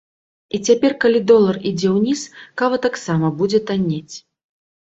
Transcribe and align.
І 0.57 0.59
цяпер, 0.69 0.95
калі 1.05 1.21
долар 1.31 1.59
ідзе 1.73 1.93
ўніз, 1.99 2.25
кава 2.63 2.81
таксама 2.89 3.33
будзе 3.43 3.65
таннець. 3.71 4.15